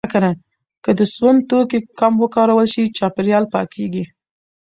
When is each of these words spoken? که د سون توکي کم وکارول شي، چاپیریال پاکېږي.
که 0.83 0.91
د 0.99 1.01
سون 1.15 1.35
توکي 1.49 1.79
کم 1.99 2.13
وکارول 2.23 2.67
شي، 2.73 2.83
چاپیریال 2.97 3.45
پاکېږي. 3.53 4.03